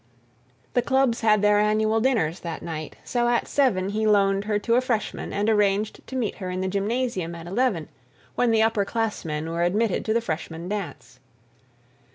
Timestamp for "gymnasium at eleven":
6.67-7.87